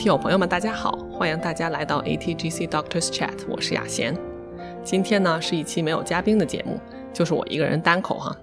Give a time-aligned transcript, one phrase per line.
[0.00, 4.16] 听友朋友们，大家好，欢迎大家来到 ATGC Doctors Chat，我是雅贤。
[4.82, 6.80] 今天呢是一期没有嘉宾的节目，
[7.12, 8.34] 就是我一个人单口哈。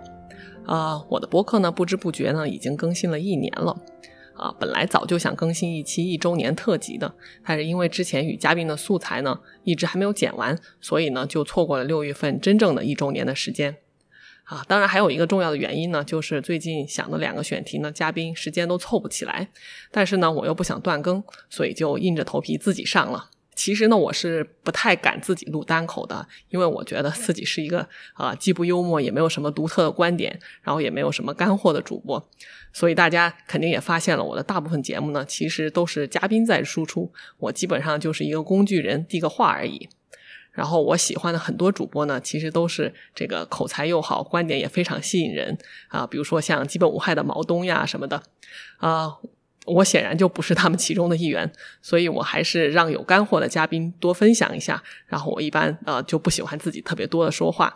[0.67, 3.75] 啊，我的播客呢不知不觉呢已经更新了一年了。
[4.35, 7.11] 啊，本来早就想更新一期一周年特辑的，
[7.43, 13.75] 但是因为之前与嘉宾的素材呢一直还没有剪完，所以呢就错过了六月份真正的一周年的时间。
[14.47, 19.49] 啊，当然还有一个重要的原因呢，就是最近想的两个选题呢，嘉宾时间都凑不起来。
[19.91, 23.29] 但是呢，我又不想断更，所以就硬着头皮自己上了。
[23.53, 32.29] 其实呢，我是不太敢自己录单口的，因为我觉得自己是一个啊，既不幽默，也没有什么独特的观点，然后也没有什么干货的主播。
[32.71, 39.89] 所以大家肯定也发现了，我的大部分节目呢，其实都是嘉宾在输出，我基本上就是一个工具人，递个话而已。
[40.57, 45.55] 然后我喜欢的很多主播呢，其实都是这个口才又好，观点也非常吸引人
[45.87, 46.07] 啊。
[46.07, 48.23] 比如说像基本无害的毛东呀什么的，
[48.77, 49.15] 啊，
[49.67, 51.51] 我显然就不是他们其中的一员，
[51.83, 54.81] 所以我还是让有干货的嘉宾多分享一下。
[55.05, 57.71] 然后我一般呃就不喜欢自己特别多的说话。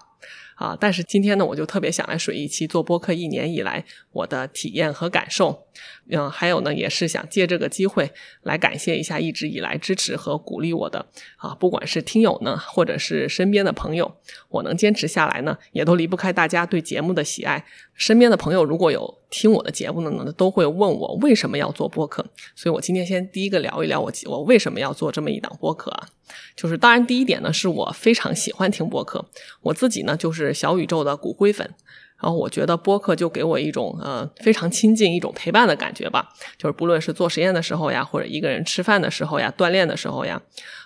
[0.55, 0.77] 啊！
[0.79, 5.67] 但是今天呢，我就特别想来水一期做播客一年以来我的体验和感受，
[6.09, 8.11] 嗯，还有呢，也是想借这个机会
[8.43, 11.03] 来感谢一下一直以来支持和鼓励我的
[11.37, 14.15] 啊，不管是听友呢，或者是身边的朋友，
[14.49, 17.65] 我能坚持下来呢，也都离不开大家对节目的喜爱。
[17.95, 22.23] 身边的朋友如果有听我的节目的呢，都会问我为什么要做播客，
[22.55, 26.07] 所以我今天先第一个聊一聊我我为什么要做这么一档播客啊。
[26.55, 29.25] 就是当然，第一点呢，是我非常喜欢听播客。
[29.61, 31.69] 我自己呢，就是小宇宙的骨灰粉。
[32.21, 36.29] 然后我觉得播客就给我一种呃非常亲近、一种陪伴的感觉吧。
[36.55, 40.39] 就是不论是做实验的时候呀，或者一个人吃饭的时候呀、锻炼的时候呀，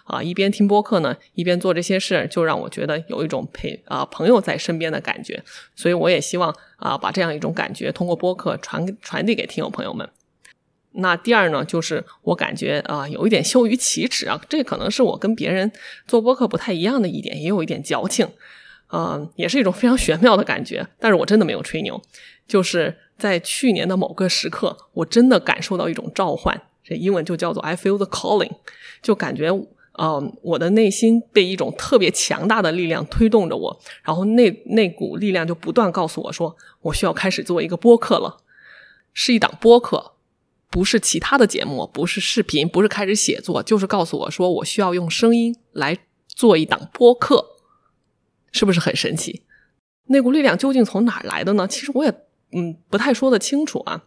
[0.05, 5.43] 啊，一边听播客呢，一边做这些事，就让我觉得有一种陪啊朋友在身边的感觉。
[5.75, 10.09] 所以我也希望啊，把这样一种感觉通过播客传传递给听友朋友们。
[10.97, 15.69] 那第二呢，就是我感觉啊，有一点羞于启齿啊，这可能是我跟别人
[16.07, 18.25] 做播客不太一样的一点，也有一点矫情，
[18.93, 20.87] 嗯，也是一种非常玄妙的感觉。
[20.99, 22.01] 但是我真的没有吹牛，
[22.47, 28.51] 就是在去年的某个时刻，我真的感受到一种召唤，这英文就叫做 I feel the calling，
[29.01, 29.49] 就感觉，
[29.99, 38.37] 嗯，我的内心被一种特别强大的力量推动着我，然后那那股力量就不断告诉我说，我需要开始做一个播客了，
[39.13, 40.13] 是一档播客。
[40.75, 45.97] 不是其他的节目，不是视频，不是开始写作，就是告诉我说我需要用声音来
[46.27, 47.45] 做一档播客，
[48.51, 49.43] 是不是很神奇？
[50.07, 51.65] 那股力量究竟从哪儿来的呢？
[51.65, 52.13] 其实我也
[52.51, 54.03] 嗯不太说得清楚啊，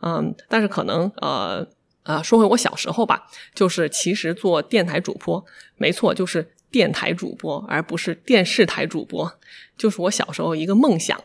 [0.00, 1.64] 嗯，但是可能呃
[2.02, 5.44] 呃说回我小时候吧，就是其实做电台主播，
[5.76, 9.38] 没错，就是电台主播，而不是电视台主播，
[9.76, 11.22] 就是我小时候一个梦想。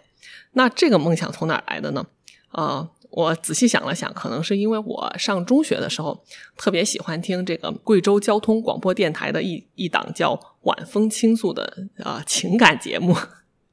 [0.51, 2.05] 那这个梦想从哪儿来的呢？
[2.49, 2.91] 啊？
[3.15, 6.19] 我仔细想了想，可能是因为我上中学的时候
[6.57, 13.15] 特别喜欢听这个贵州交通广播电台的一一档叫《晚风倾诉》的啊情感节目。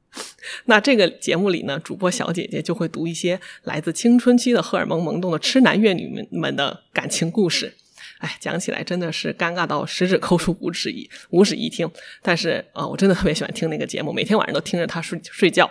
[0.65, 7.73] 那这个节目里呢，主播小姐姐就会读一些来自青春期的荷尔蒙萌动的痴男怨女们们的感情故事。
[8.19, 11.89] 哎，讲起来真的是尴尬到十指抠出五指一五指一听。
[12.21, 15.67] 但是啊，我真的特别喜欢听那个节目，每天晚上都听着它睡睡觉。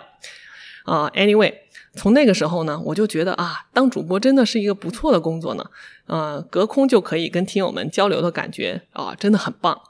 [0.84, 1.54] 啊，anyway。
[1.94, 5.64] 从那个时候呢，我就觉得啊，当主播真的是一个不错的工作呢。
[6.06, 9.80] 呃，隔空就可以跟听友们交流的感觉啊，真的很棒。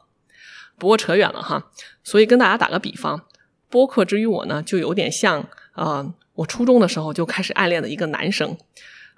[0.79, 1.71] 不过扯远了哈，
[2.03, 3.23] 所以跟大家打个比方，
[3.69, 8.57] 播客之于我呢，就有点像啊，我初中的时候就开始暗恋的一个男生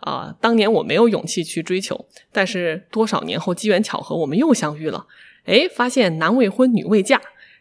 [0.00, 0.34] 啊。
[0.40, 5.06] 当年我没有勇气去追求，但是多少年后机缘巧合，我们又相遇了。
[5.44, 7.20] 哎，发现男未婚女未嫁，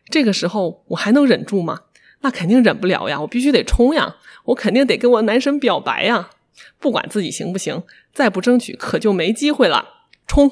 [0.10, 1.82] 这个时候我还能忍住吗？
[2.22, 4.18] 那肯定忍不了呀，我必须得冲呀。
[4.46, 6.32] 我肯定得跟我男神表白呀！
[6.80, 7.84] 不管自己行不行，
[8.14, 10.08] 再不争取可就没机会了。
[10.28, 10.52] 冲！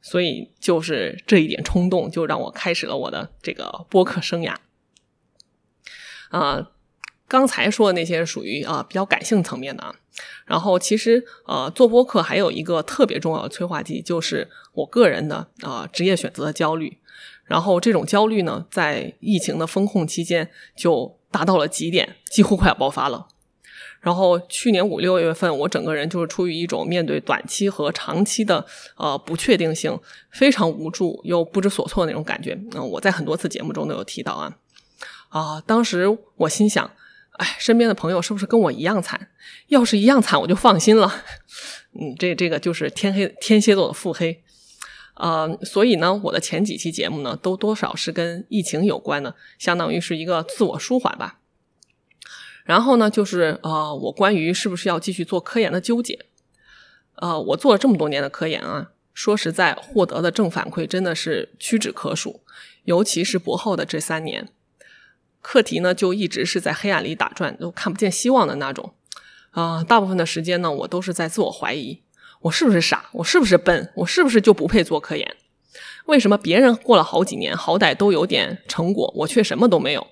[0.00, 4.54] 所以就是这一点冲动，就让我开始了我的这个播客生涯。
[6.30, 6.70] 啊，
[7.26, 9.94] 刚才说的那些属于啊比较感性层面的啊。
[10.46, 16.98] 然后其实呃做播客还有一个特别重要的催化剂，就是我个人的啊职业选择的焦虑。
[17.44, 21.18] 然后这种焦虑呢，在疫情的风控期间就。
[21.34, 23.26] 达到了极点，几乎快要爆发了。
[24.00, 28.64] 然后去年五六月份，我整个人就是处于一种面对短期和长期的
[28.96, 29.98] 呃不确定性，
[30.30, 32.56] 非常无助又不知所措的那种感觉。
[32.76, 34.56] 嗯，我在很多次节目中都有提到啊
[35.30, 36.06] 啊，当时
[36.36, 36.88] 我心想，
[37.32, 39.30] 哎，身边的朋友是不是跟我一样惨？
[39.66, 41.24] 要是一样惨，我就放心了。
[42.00, 44.43] 嗯，这这个就是天黑天蝎座的腹黑。
[45.14, 51.38] 呃，所以呢，我的前几期节目呢，都多少是跟疫情有关的，相当于是一个自我舒缓吧。
[52.64, 56.26] 然后呢，就是呃，我关于是不是要继续做科研的纠结。
[57.16, 62.42] 呃，我做了这么多年的科研啊，说实在，获得的正反馈真的是屈指可数。
[62.84, 64.48] 尤其是博后的这三年，
[65.40, 68.94] 课题呢就一直是在黑暗里打转，都看不见希望的那种。
[69.52, 72.02] 啊，大部分的时间呢，我都是在自我怀疑：
[72.44, 73.08] 我是不是傻？
[73.12, 73.90] 我是不是笨？
[73.94, 75.36] 我是不是就不配做科研？
[76.04, 80.06] 为什么别人过了好几年，好歹都有点成果，我却什么都没有？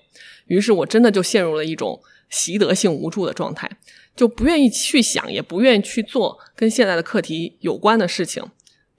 [0.47, 2.01] 于是我真的就陷入了一种
[2.31, 3.69] 习得性无助的状态，
[4.15, 8.43] 就不愿意去想，也不愿意去做跟现在的课题有关的事情，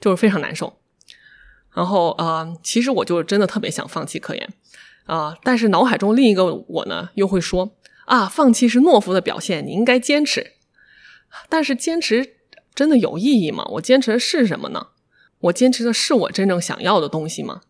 [0.00, 0.78] 就是非常难受。
[1.74, 4.48] 然后呃，其实我就是真的特别想放弃科研
[5.06, 10.52] 啊，但是脑海中另一个我呢，又会说啊，放弃是懦夫的表现，你应该坚持。
[11.48, 12.36] 但是坚持
[12.74, 13.64] 真的有意义吗？
[13.72, 14.88] 我坚持的是什么呢？
[15.40, 17.60] 我坚持的是我真正想要的东西吗？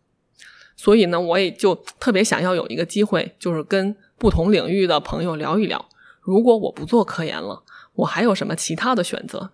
[0.75, 5.87] 所以呢，我也就特别想要有一个机会，就是跟不同领域的朋友聊一聊。
[6.21, 7.63] 如果我不做科研了，
[7.93, 9.51] 我还有什么其他的选择？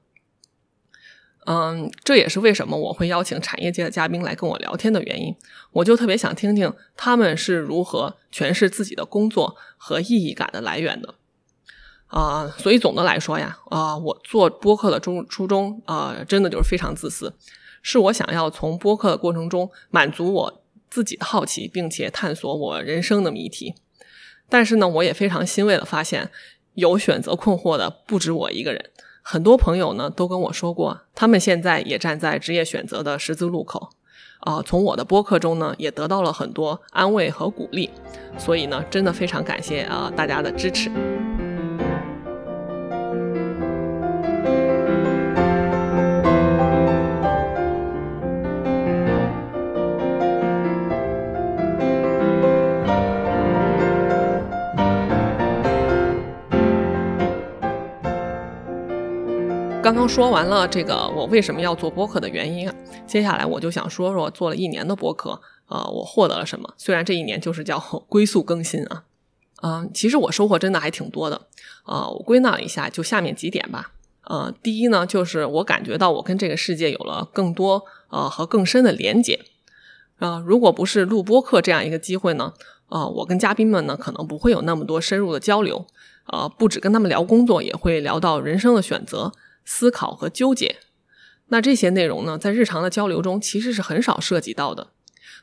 [1.46, 5.36] 嗯，这也是为什么我会邀请产业界的嘉宾来跟我聊天的原因。
[5.72, 11.16] 我就特别想听听他们是如何诠释自己的工作和意义感的来源的。
[12.12, 17.34] 啊，所以总的来说呀，啊，我做播客的初初衷啊，真的就是非常自私。
[17.82, 23.74] 是我想要从播客的过程中满足我自己的好奇，并且探索我人生的谜题。
[24.50, 26.30] 但是呢，我也非常欣慰的发现，
[26.74, 28.92] 有选择困惑的不止我一个人。
[29.24, 33.90] 很多朋友呢都跟我说过，他们现在也站在职业选择的十字路口。
[34.42, 37.90] 啊，从我的播客中呢，也得到了很多安慰和鼓励。
[38.38, 40.92] 所以呢，真的非常感谢啊大家的支持。
[60.02, 62.68] 刚说完了这个我为什么要做播客的原因，
[63.06, 66.74] 接下来我就想说说做了一年的播客，呃，我获得了什么？
[66.76, 67.78] 虽然这一年就是叫
[68.10, 69.04] 龟速更新啊，
[69.62, 71.40] 嗯，其实我收获真的还挺多的，
[71.84, 73.92] 啊，我归纳了一下，就下面几点吧，
[74.24, 79.40] 呃，第一呢，就是我感觉到我跟这个世界有了更多呃和更深的连接，
[80.18, 82.54] 啊，如果不是录播客这样一个机会呢，
[82.90, 85.86] 啊，我跟嘉宾们呢可能不会有那么多深入的交流，
[86.26, 89.32] 呃，不止跟他们聊工作，也会聊到人生的选择。
[89.66, 90.78] 思考和纠结，
[91.48, 94.92] 那这些内容呢，在日常的交流中其实是很少涉及到的，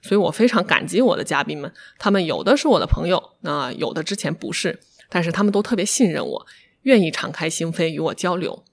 [0.02, 6.46] 所以我非常感激我的嘉宾们，他们有的是我的朋友，那有的之前不是，但是他们都特别信任我，
[6.82, 8.64] 愿意敞开心扉与我交流。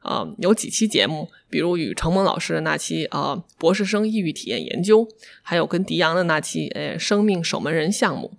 [0.00, 5.08] 啊，有几期节目，比如与程蒙老师的那期啊，博士生抑郁体验研究，
[5.42, 8.38] 还有跟迪阳的那期，呃，生命守门人项目，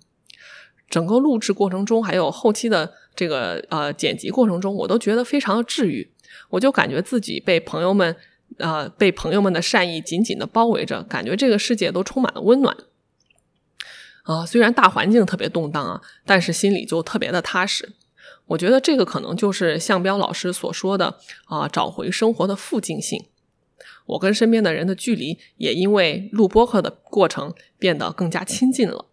[0.88, 6.10] 整个录制过程中，还有后期的这个呃剪辑过程中，我都觉得非常的治愈。
[6.48, 8.16] 我就感觉自己被朋友们，
[8.56, 12.76] 呃，被朋友们的善意紧紧的包围着，感觉这个世界都充满了温暖。
[14.22, 17.94] 啊，虽然大环境特别动荡啊，但是心里就特别的踏实。
[18.46, 23.26] 我觉得这个可能就是向彪老师所说的啊，找回生活的附近性。
[24.06, 29.04] 我跟身边的人的距离也因为录播课的过程变得更加亲近了。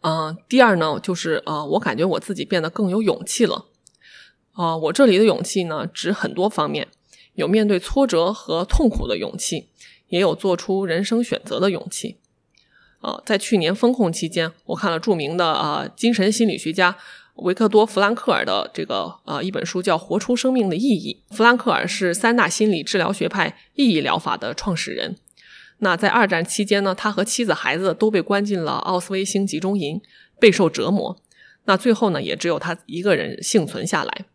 [0.00, 3.66] 嗯，第二呢，就是呃，我感觉我自己变得更有勇气了。
[4.54, 6.88] 啊，我这里的勇气呢，指很多方面，
[7.34, 9.68] 有面对挫折和痛苦的勇气，
[10.08, 12.18] 也有做出人生选择的勇气。
[13.00, 16.96] 啊，在去年风控期间，我看了著名的啊精神心理学家
[17.34, 21.20] 维克多·弗兰克尔的这个啊一本书，叫《活出生命的意义》。
[21.36, 25.16] 弗兰克尔是三大心理治疗学派意义疗法的创始人。
[25.78, 30.00] 那在二战期间呢，他和妻子、孩子都被关进了奥斯威辛集中营，
[30.38, 31.20] 备受折磨。
[31.64, 34.26] 那最后呢，也只有他一个人幸存下来。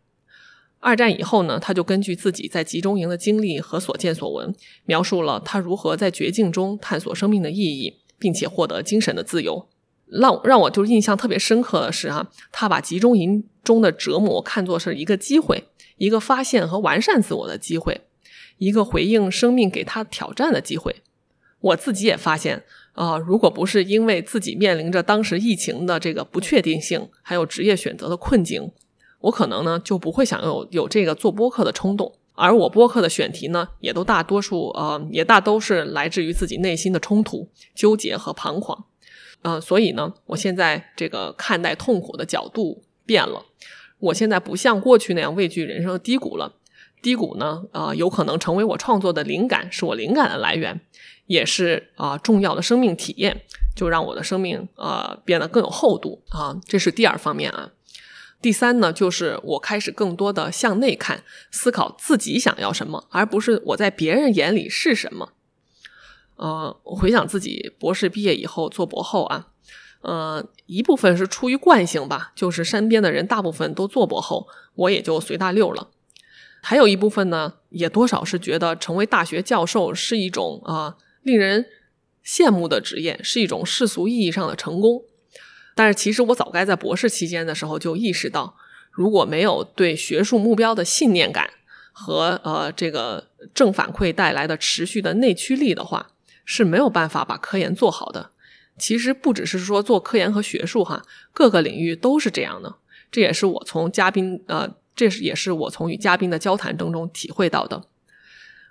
[0.80, 4.54] 二战以后呢，他就根据自己在集中营的经历和所见所闻，
[4.86, 9.68] 描述了他如何在绝境中探索生命的意义，并且获得精神的自由。
[10.06, 15.64] 让让我就印象特别深刻的是，哈，他把集中营中的折磨看作是一个机会，
[15.98, 18.00] 一个发现和完善自我的机会，
[18.56, 20.96] 一个回应生命给他挑战的机会。
[21.60, 28.72] 我自己也发现，啊，如果不是因为自己面临着当时疫情的这个不确定性，还有职业选择的困境。
[29.20, 38.84] 我可能呢就不会想有有这个做播客的冲动，而我播客的选题呢，也都大多数呃，也大都是来自于自己内心的冲突、纠结和彷徨，
[39.42, 43.44] 呃，所以呢，我现在这个看待痛苦的角度变了，
[43.98, 46.54] 我现在不像过去那样畏惧人生的低谷了，
[47.02, 50.80] 低谷呢，啊，有可能成为我创作的灵感，是我灵感的来源，
[51.26, 53.42] 也是啊重要的生命体验，
[53.76, 56.22] 就让我的生命呃变得更有厚度。
[56.30, 57.70] 啊，这是第二方面啊。
[58.40, 65.32] 第三呢，就是我开始更多的向内看，思考自己想要什么，而不是我在别人眼里是什么。
[66.36, 69.48] 呃，回想自己博士毕业以后做博后啊，
[70.00, 75.90] 呃，一部分是出于惯性吧，就是身边的人大部分都做博后，我也就随大溜了。
[76.62, 81.66] 还有一部分呢，也多少是觉得成为大学教授是一种啊令人
[82.24, 85.02] 羡慕的职业，是一种世俗意义上的成功。
[85.80, 88.54] 但是其实我早该在博士期间的时候就意识到，
[88.90, 91.48] 如果没有对学术目标的信念感
[91.90, 96.10] 和呃这个正反馈带来的持续的内驱力的话，
[96.44, 98.32] 是没有办法把科研做好的。
[98.76, 102.74] 其实不只是说做科研和学术哈，各个领域都是这样的。
[103.10, 107.82] 这也是我从嘉宾呃，这是也是我从与嘉宾的交谈当中体会到的。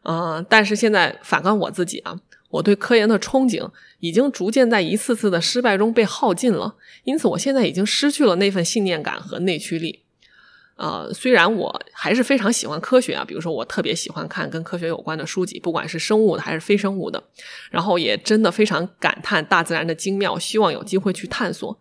[0.04, 2.16] 嗯，但是现在反观我自己啊，
[2.50, 10.04] 我对科研的憧憬已经逐渐在一次次的失败中被耗尽了，因此我现在已经失去了那份信念感和内驱力。
[10.76, 17.22] 呃，虽然我还是非常喜欢科学啊，比如说我特别喜欢看跟科学有关的书籍，不管是生物的还是非生物的，
[17.70, 21.78] 然后也真的非常感叹大自然的精妙，希望有机会去探索。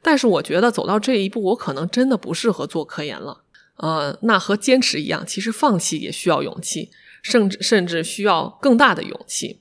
[0.00, 3.42] 但是我觉得走到这一步，我可能真的不适合做科研了。
[3.78, 6.90] 呃，那和坚持一样，其实放弃也需要勇气，
[7.22, 9.58] 甚至甚至需要更大的勇气，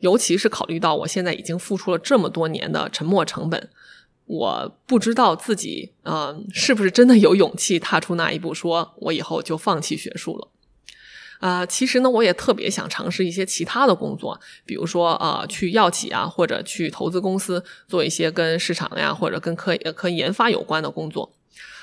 [0.00, 3.70] 尤其是考虑到我现在已经付出了这么多年的沉没成本。
[4.26, 10.48] 我不知道自己，嗯，是不是真的有勇气踏出那一步，说我以后就放弃学术了？
[11.40, 21.32] 啊，其实呢，我也特别想尝试一些其他的工作，比如说，呃，去药企啊，或者去投资公司做一些跟市场呀，或者跟科科研发有关的工作。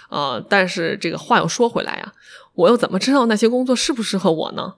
[0.10, 2.14] 呃，但是这个话又说回来呀，
[2.54, 4.76] 我又怎么知道那些工作适不适合我呢？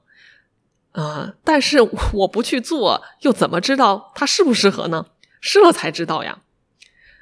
[0.92, 1.78] 啊，但是
[2.14, 5.06] 我不去做，又怎么知道它适不适合呢？
[5.40, 6.40] 试了才知道呀。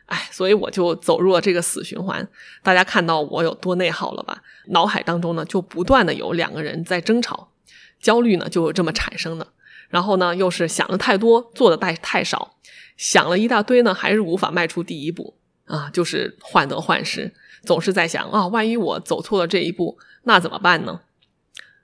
[0.05, 2.27] 哎，所以我就走入了这个死循环。
[2.63, 4.41] 大家看到我有多内耗了吧？
[4.67, 7.51] 脑海当中呢，就不断的有两个人在争吵，
[7.99, 9.47] 焦虑呢就这么产生的。
[9.89, 12.55] 然后呢，又是想的太多，做的太太少，
[12.95, 17.33] 想了一大堆呢，还是无法迈出第一步啊，就是患得患失，
[17.63, 21.01] 总是在想啊，万一我走错了这一步，那怎么办呢？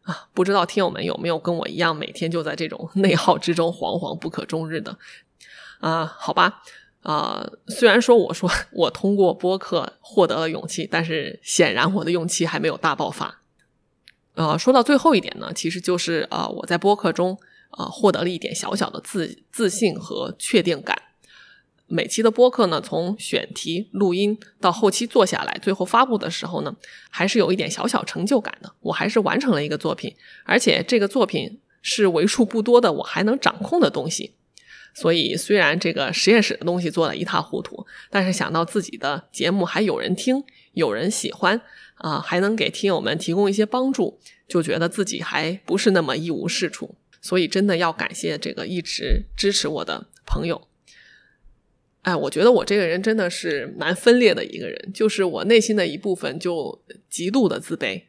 [0.04, 4.98] 啊，不知道听友们有没有跟我一样，每天就在这种 内耗之中惶惶不可终日的？
[5.80, 6.62] 啊，好吧。
[7.02, 13.42] 啊，虽然说我说我通过播客获得了勇气，但是显然我的勇气还没有大爆发。
[14.36, 17.38] 呃，说到最后一点呢，其实就是啊，我在播客中
[17.72, 20.98] 啊获得了一点小小的自自信和确定感。
[21.94, 26.76] 每期的播客呢，从选题、录音到后期做下来，最后发布的时候呢，
[27.12, 28.74] 还是有一点小小成就感的。
[28.80, 34.34] 我还是完成了一个作品，而且这个作品是为数不多的我还能掌控的东西。
[34.96, 41.62] 所以，虽然这个实验室的东西做的一塌糊涂，但是想到自己的节目还有人听、有人喜欢
[41.96, 46.96] 啊，还能给听友们提供一些帮助，就觉得自己还不是那么一无是处。
[47.22, 50.68] 所以，真的要感谢这个一直支持我的朋友。
[52.04, 56.80] 哎，我觉得我这个人真的是蛮分裂的一个人，就是我内心的一部分就
[57.10, 58.02] 极度的自卑。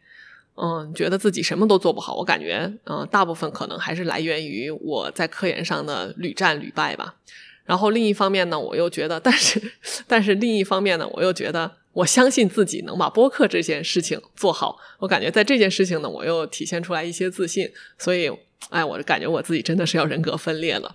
[0.57, 7.17] 嗯，觉得自己什么都做不好，我感觉，嗯，大部分可能还是来源于我在科研上的屡战屡败吧。
[7.65, 9.61] 然后另一方面呢，我又觉得，但是，
[10.07, 14.79] 但是另一方面呢，我又觉得，我相信自己能把播客这件事情做好。
[14.99, 17.69] 我感觉在这件事情呢，我又体现出来一些自信。
[17.99, 18.31] 所以，
[18.71, 20.95] 哎，我感觉我自己真的是要人格分裂了。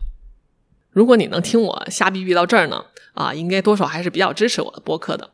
[0.92, 5.30] 如果你能听我瞎逼逼到这儿呢，啊，应该多少还是比较支持我的播客的。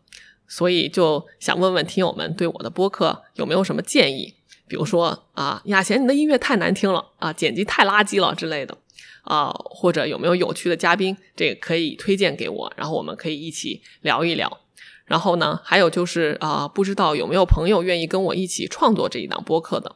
[0.48, 4.36] 所以就想问问听友们对我的播客有没有什么建议？
[4.68, 8.78] 比如说啊，雅贤你的音乐太难听了啊，剪辑太垃圾了之类的
[9.24, 14.60] 啊，或者有没有有趣的嘉宾，这个可以推荐给我，然后我们可以一起聊一聊。
[15.06, 19.96] 然后呢，还有就是啊，不知道有没有朋友愿意跟我一起创作这一档播客的？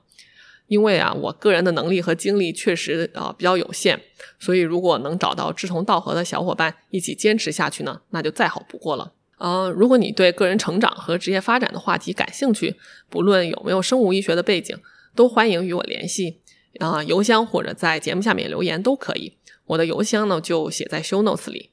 [0.70, 4.00] 因为啊，我个人的能力和精力确实啊比较有限，
[4.40, 9.12] 所以如果能找到志同道合的小伙伴一起坚持下去呢，那就再好不过了。
[9.40, 12.76] 呃，如果你对个人成长和职业发展的话题感兴趣，
[13.10, 14.78] 不论有没有生物医学的背景，
[15.16, 16.40] 都欢迎与我联系
[16.80, 19.38] 啊，邮箱或者在节目下面留言都可以。
[19.66, 21.72] 我的邮箱呢就写在 show notes 里。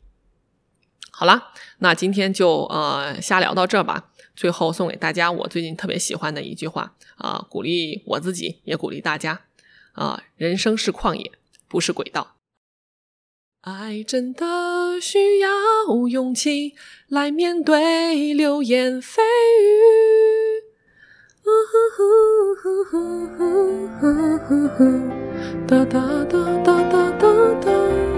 [1.11, 1.49] 好啦，
[1.79, 4.11] 那今天就呃瞎聊到这儿吧。
[4.37, 9.41] 最后送给大家我最近特别喜欢的一句话啊，鼓励我自己，也鼓励大家
[9.93, 11.33] 啊，人生是旷野，
[11.67, 12.37] 不是轨道。
[13.63, 15.49] 爱真的需要
[16.09, 16.75] 勇气
[17.09, 19.19] 来面对流言蜚
[19.61, 20.63] 语。
[25.67, 28.16] 哒哒哒哒哒哒。